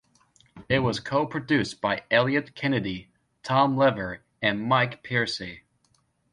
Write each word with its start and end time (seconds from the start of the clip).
It 0.67 0.79
was 0.79 0.99
co-produced 0.99 1.79
by 1.79 2.05
Eliot 2.09 2.55
Kennedy, 2.55 3.11
Tim 3.43 3.77
Lever 3.77 4.23
and 4.41 4.63
Mike 4.67 5.03
Percy. 5.03 5.61